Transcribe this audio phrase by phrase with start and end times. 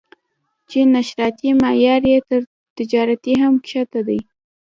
[0.69, 2.41] چې نشراتي معیار یې تر
[2.77, 4.19] تجارتي هم ښکته دی.